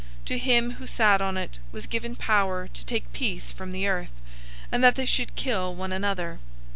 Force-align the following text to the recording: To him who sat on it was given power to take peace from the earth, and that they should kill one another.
To 0.25 0.39
him 0.39 0.71
who 0.71 0.87
sat 0.87 1.21
on 1.21 1.37
it 1.37 1.59
was 1.71 1.85
given 1.85 2.15
power 2.15 2.67
to 2.67 2.85
take 2.87 3.13
peace 3.13 3.51
from 3.51 3.71
the 3.71 3.87
earth, 3.87 4.09
and 4.71 4.83
that 4.83 4.95
they 4.95 5.05
should 5.05 5.35
kill 5.35 5.75
one 5.75 5.93
another. 5.93 6.39